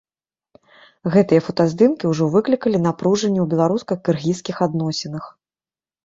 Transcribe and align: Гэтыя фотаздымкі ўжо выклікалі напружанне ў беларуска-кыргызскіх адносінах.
Гэтыя 1.15 1.41
фотаздымкі 1.47 2.09
ўжо 2.13 2.25
выклікалі 2.35 2.77
напружанне 2.85 3.39
ў 3.43 3.47
беларуска-кыргызскіх 3.51 4.57
адносінах. 4.67 5.29